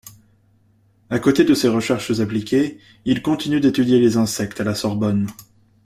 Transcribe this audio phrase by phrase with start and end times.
[1.11, 5.27] À côté de ses recherches appliquées, il continue d’étudier les insectes à la Sorbonne.